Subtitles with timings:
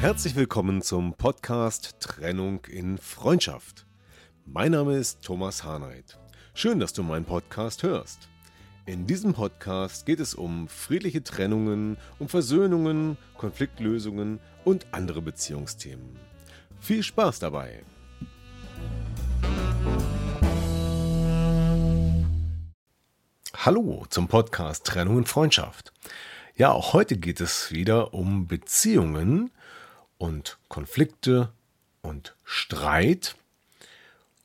[0.00, 3.84] Herzlich willkommen zum Podcast Trennung in Freundschaft.
[4.46, 6.16] Mein Name ist Thomas Harnight.
[6.54, 8.28] Schön, dass du meinen Podcast hörst.
[8.86, 16.16] In diesem Podcast geht es um friedliche Trennungen, um Versöhnungen, Konfliktlösungen und andere Beziehungsthemen.
[16.78, 17.82] Viel Spaß dabei!
[23.56, 25.92] Hallo zum Podcast Trennung und Freundschaft.
[26.54, 29.50] Ja, auch heute geht es wieder um Beziehungen
[30.18, 31.50] und Konflikte
[32.02, 33.36] und Streit.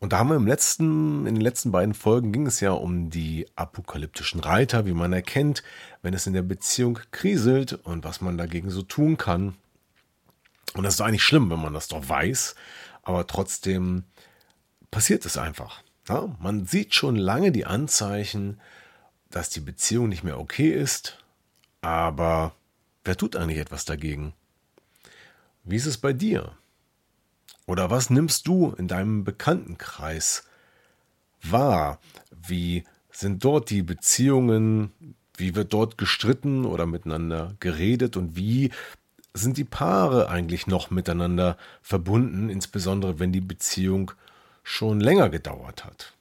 [0.00, 3.10] Und da haben wir im letzten, in den letzten beiden Folgen ging es ja um
[3.10, 5.62] die apokalyptischen Reiter, wie man erkennt,
[6.02, 9.56] wenn es in der Beziehung kriselt und was man dagegen so tun kann.
[10.74, 12.54] Und das ist eigentlich schlimm, wenn man das doch weiß,
[13.02, 14.04] aber trotzdem
[14.90, 15.82] passiert es einfach.
[16.08, 18.60] Ja, man sieht schon lange die Anzeichen,
[19.30, 21.18] dass die Beziehung nicht mehr okay ist,
[21.80, 22.54] aber
[23.04, 24.32] wer tut eigentlich etwas dagegen?
[25.68, 26.52] Wie ist es bei dir?
[27.66, 30.44] Oder was nimmst du in deinem Bekanntenkreis
[31.42, 32.00] wahr?
[32.30, 34.92] Wie sind dort die Beziehungen?
[35.36, 38.16] Wie wird dort gestritten oder miteinander geredet?
[38.16, 38.70] Und wie
[39.34, 44.12] sind die Paare eigentlich noch miteinander verbunden, insbesondere wenn die Beziehung
[44.62, 46.14] schon länger gedauert hat?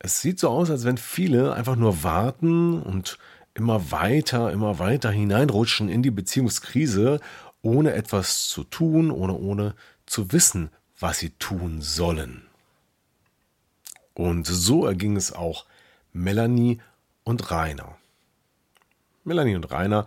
[0.00, 3.18] Es sieht so aus, als wenn viele einfach nur warten und
[3.54, 7.20] immer weiter, immer weiter hineinrutschen in die Beziehungskrise
[7.62, 9.74] ohne etwas zu tun oder ohne
[10.06, 12.46] zu wissen, was sie tun sollen.
[14.14, 15.66] Und so erging es auch
[16.12, 16.80] Melanie
[17.24, 17.96] und Rainer.
[19.24, 20.06] Melanie und Rainer,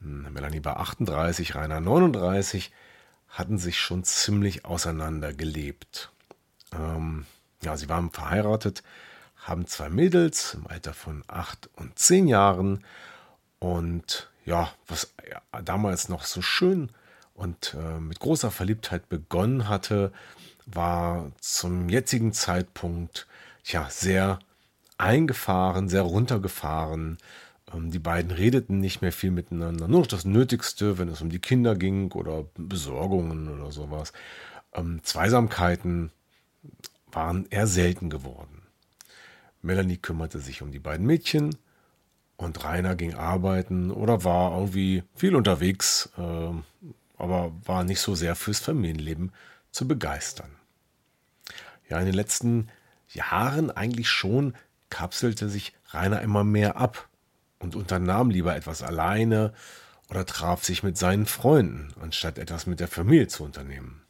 [0.00, 2.72] hm, Melanie war 38, Rainer 39,
[3.28, 6.10] hatten sich schon ziemlich auseinander gelebt.
[6.72, 7.26] Ähm,
[7.62, 8.82] ja, sie waren verheiratet,
[9.36, 12.84] haben zwei Mädels im Alter von acht und zehn Jahren
[13.58, 15.12] und ja, was
[15.64, 16.90] damals noch so schön
[17.34, 20.12] und äh, mit großer Verliebtheit begonnen hatte,
[20.66, 23.26] war zum jetzigen Zeitpunkt
[23.64, 24.38] ja sehr
[24.98, 27.18] eingefahren, sehr runtergefahren.
[27.72, 31.30] Ähm, die beiden redeten nicht mehr viel miteinander, nur noch das Nötigste, wenn es um
[31.30, 34.12] die Kinder ging oder Besorgungen oder sowas.
[34.74, 36.10] Ähm, Zweisamkeiten
[37.10, 38.62] waren eher selten geworden.
[39.62, 41.56] Melanie kümmerte sich um die beiden Mädchen,
[42.40, 46.52] und Rainer ging arbeiten oder war irgendwie viel unterwegs, äh,
[47.18, 49.32] aber war nicht so sehr fürs Familienleben
[49.70, 50.50] zu begeistern.
[51.88, 52.68] Ja, in den letzten
[53.08, 54.54] Jahren eigentlich schon
[54.88, 57.08] kapselte sich Rainer immer mehr ab
[57.58, 59.52] und unternahm lieber etwas alleine
[60.08, 64.02] oder traf sich mit seinen Freunden, anstatt etwas mit der Familie zu unternehmen.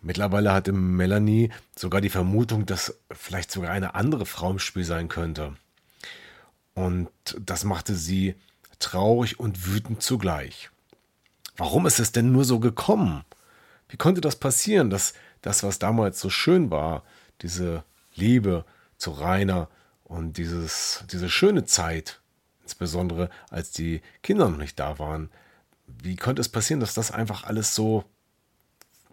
[0.00, 5.08] Mittlerweile hatte Melanie sogar die Vermutung, dass vielleicht sogar eine andere Frau im Spiel sein
[5.08, 5.54] könnte.
[6.74, 8.34] Und das machte sie
[8.78, 10.70] traurig und wütend zugleich.
[11.56, 13.24] Warum ist es denn nur so gekommen?
[13.88, 15.12] Wie konnte das passieren, dass
[15.42, 17.02] das, was damals so schön war,
[17.42, 17.84] diese
[18.14, 18.64] Liebe
[18.96, 19.68] zu Rainer
[20.04, 22.20] und dieses, diese schöne Zeit,
[22.62, 25.30] insbesondere als die Kinder noch nicht da waren,
[25.86, 28.04] wie konnte es passieren, dass das einfach alles so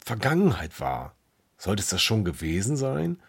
[0.06, 1.14] Vergangenheit war?
[1.58, 3.22] Sollte es das schon gewesen sein?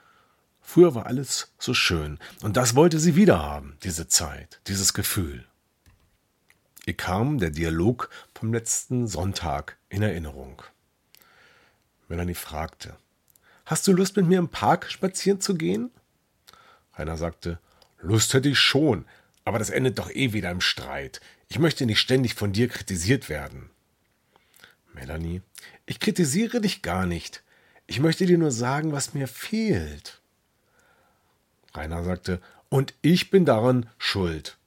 [0.73, 2.21] Früher war alles so schön.
[2.43, 5.45] Und das wollte sie wieder haben, diese Zeit, dieses Gefühl.
[6.87, 10.63] Ihr kam der Dialog vom letzten Sonntag in Erinnerung.
[12.07, 12.97] Melanie fragte,
[13.67, 15.91] Hast du Lust, mit mir im Park spazieren zu gehen?
[16.95, 17.59] Rainer sagte,
[17.99, 19.07] Lust hätte ich schon,
[19.45, 21.21] aber das endet doch eh wieder im Streit.
[21.49, 23.71] Ich möchte nicht ständig von dir kritisiert werden.
[24.95, 25.43] Melanie,
[25.87, 27.43] ich kritisiere dich gar nicht.
[27.89, 30.20] Ich möchte dir nur sagen, was mir fehlt.
[31.75, 34.59] Rainer sagte, und ich bin daran schuld.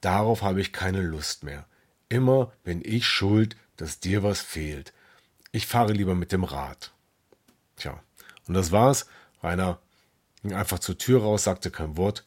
[0.00, 1.66] Darauf habe ich keine Lust mehr.
[2.08, 4.92] Immer bin ich schuld, dass dir was fehlt.
[5.52, 6.92] Ich fahre lieber mit dem Rad.
[7.76, 8.02] Tja,
[8.46, 9.06] und das war's.
[9.42, 9.78] Rainer
[10.42, 12.24] ging einfach zur Tür raus, sagte kein Wort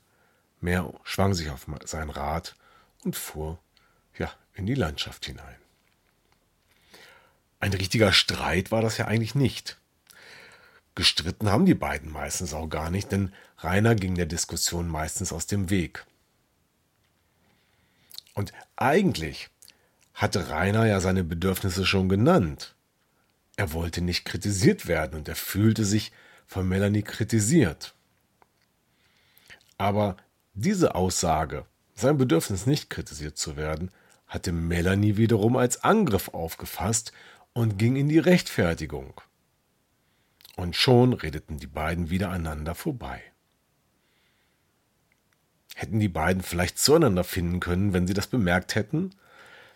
[0.62, 2.56] mehr, schwang sich auf sein Rad
[3.03, 3.59] und fuhr,
[4.18, 5.56] ja, in die Landschaft hinein.
[7.59, 9.77] Ein richtiger Streit war das ja eigentlich nicht.
[10.97, 15.45] Gestritten haben die beiden meistens auch gar nicht, denn Rainer ging der Diskussion meistens aus
[15.45, 16.05] dem Weg.
[18.33, 19.49] Und eigentlich
[20.15, 22.75] hatte Rainer ja seine Bedürfnisse schon genannt.
[23.57, 26.11] Er wollte nicht kritisiert werden und er fühlte sich
[26.47, 27.94] von Melanie kritisiert.
[29.77, 30.17] Aber
[30.55, 33.91] diese Aussage, sein Bedürfnis nicht kritisiert zu werden,
[34.25, 37.11] hatte Melanie wiederum als Angriff aufgefasst
[37.53, 39.21] und ging in die Rechtfertigung.
[40.57, 43.21] Und schon redeten die beiden wieder aneinander vorbei.
[45.75, 49.12] Hätten die beiden vielleicht zueinander finden können, wenn sie das bemerkt hätten?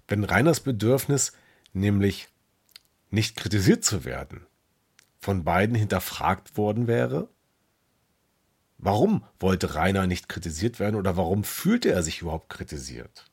[0.07, 1.33] Wenn Reiners Bedürfnis,
[1.71, 2.29] nämlich
[3.11, 4.47] nicht kritisiert zu werden,
[5.19, 7.29] von beiden hinterfragt worden wäre?
[8.79, 13.29] Warum wollte Rainer nicht kritisiert werden oder warum fühlte er sich überhaupt kritisiert?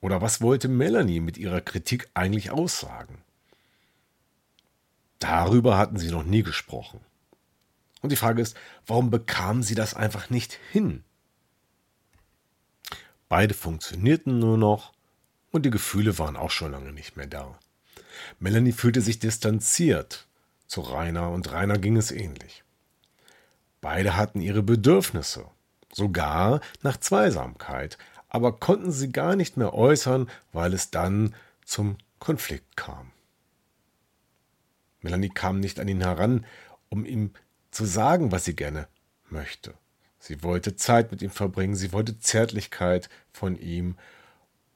[0.00, 3.24] Oder was wollte Melanie mit ihrer Kritik eigentlich aussagen?
[5.18, 7.00] Darüber hatten sie noch nie gesprochen.
[8.00, 8.56] Und die Frage ist,
[8.86, 11.04] warum bekamen sie das einfach nicht hin?
[13.28, 14.92] Beide funktionierten nur noch
[15.50, 17.58] und die Gefühle waren auch schon lange nicht mehr da.
[18.38, 20.26] Melanie fühlte sich distanziert
[20.66, 22.62] zu Rainer und Rainer ging es ähnlich.
[23.80, 25.46] Beide hatten ihre Bedürfnisse,
[25.92, 27.96] sogar nach Zweisamkeit,
[28.28, 33.10] aber konnten sie gar nicht mehr äußern, weil es dann zum Konflikt kam.
[35.00, 36.44] Melanie kam nicht an ihn heran,
[36.88, 37.32] um ihm
[37.70, 38.88] zu sagen, was sie gerne
[39.30, 39.74] möchte.
[40.18, 43.96] Sie wollte Zeit mit ihm verbringen, sie wollte Zärtlichkeit von ihm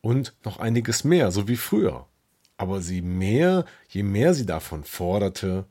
[0.00, 2.06] und noch einiges mehr, so wie früher.
[2.56, 5.66] Aber sie mehr, je mehr sie davon forderte,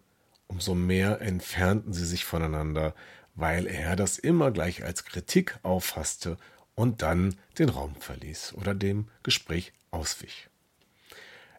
[0.47, 2.93] umso mehr entfernten sie sich voneinander,
[3.35, 6.37] weil er das immer gleich als Kritik auffasste
[6.75, 10.49] und dann den Raum verließ oder dem Gespräch auswich.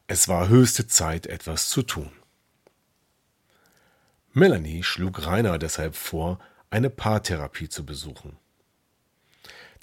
[0.07, 2.11] Es war höchste Zeit, etwas zu tun.
[4.35, 6.39] Melanie schlug Rainer deshalb vor,
[6.71, 8.39] eine Paartherapie zu besuchen.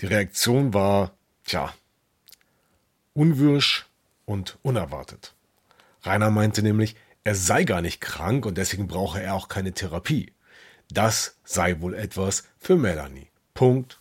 [0.01, 1.13] Die Reaktion war,
[1.45, 1.73] tja,
[3.13, 3.85] unwirsch
[4.25, 5.35] und unerwartet.
[6.01, 10.33] Rainer meinte nämlich, er sei gar nicht krank und deswegen brauche er auch keine Therapie.
[10.89, 13.27] Das sei wohl etwas für Melanie.
[13.53, 13.99] Punkt.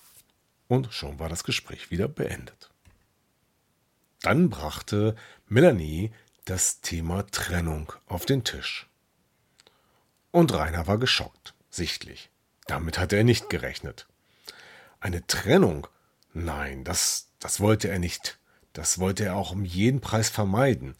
[0.66, 2.70] Und schon war das Gespräch wieder beendet.
[4.22, 5.14] Dann brachte
[5.46, 6.10] Melanie
[6.46, 8.87] das Thema Trennung auf den Tisch.
[10.38, 12.30] Und Rainer war geschockt, sichtlich.
[12.68, 14.06] Damit hatte er nicht gerechnet.
[15.00, 15.88] Eine Trennung?
[16.32, 18.38] Nein, das, das wollte er nicht.
[18.72, 20.94] Das wollte er auch um jeden Preis vermeiden.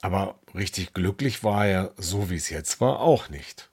[0.00, 3.70] Aber richtig glücklich war er, so wie es jetzt war, auch nicht.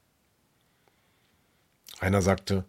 [2.00, 2.66] Einer sagte,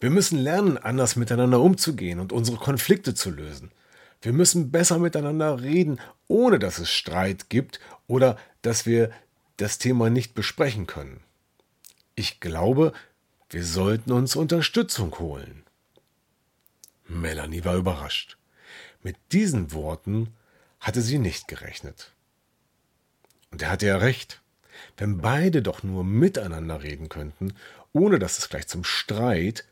[0.00, 3.72] wir müssen lernen, anders miteinander umzugehen und unsere Konflikte zu lösen.
[4.20, 5.98] Wir müssen besser miteinander reden,
[6.28, 9.10] ohne dass es Streit gibt oder dass wir
[9.56, 11.20] das Thema nicht besprechen können.
[12.14, 12.92] Ich glaube,
[13.50, 15.64] wir sollten uns Unterstützung holen.
[17.06, 18.36] Melanie war überrascht.
[19.02, 20.34] Mit diesen Worten
[20.80, 22.12] hatte sie nicht gerechnet.
[23.50, 24.40] Und er hatte ja recht.
[24.96, 27.54] Wenn beide doch nur miteinander reden könnten,
[27.92, 29.64] ohne dass es gleich zum Streit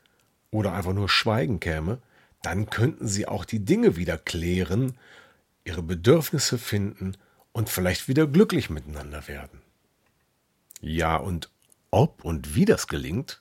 [0.51, 1.99] oder einfach nur Schweigen käme,
[2.43, 4.97] dann könnten sie auch die Dinge wieder klären,
[5.65, 7.17] ihre Bedürfnisse finden
[7.53, 9.61] und vielleicht wieder glücklich miteinander werden.
[10.85, 11.49] Ja, und
[11.93, 13.41] ob und wie das gelingt,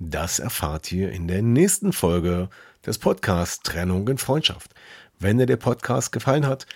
[0.00, 2.48] das erfahrt ihr in der nächsten Folge
[2.84, 4.74] des Podcasts Trennung in Freundschaft.
[5.20, 6.66] Wenn dir der Podcast gefallen hat,